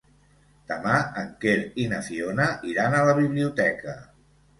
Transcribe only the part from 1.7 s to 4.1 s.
i na Fiona iran a la biblioteca.